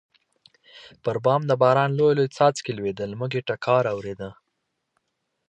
پر 1.03 1.17
بام 1.25 1.41
د 1.47 1.51
باران 1.61 1.89
لوی 1.99 2.13
لوی 2.17 2.33
څاڅکي 2.35 2.71
لوېدل، 2.77 3.11
موږ 3.19 3.31
یې 3.37 3.45
ټکهار 3.49 3.83
اورېده. 3.93 4.29